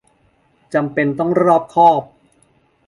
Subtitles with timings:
[0.73, 2.03] จำเป็นต้องรอบคอบ